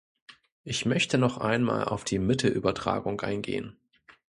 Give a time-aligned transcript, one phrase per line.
[0.63, 3.77] Ich möchte noch einmal auf die Mittelübertragung eingehen.